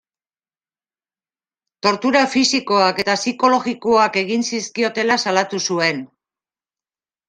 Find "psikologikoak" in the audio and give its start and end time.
3.21-4.21